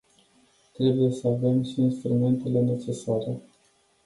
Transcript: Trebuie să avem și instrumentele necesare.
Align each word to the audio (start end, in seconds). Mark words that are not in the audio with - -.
Trebuie 0.73 1.11
să 1.11 1.27
avem 1.27 1.63
și 1.63 1.81
instrumentele 1.81 2.59
necesare. 2.59 3.41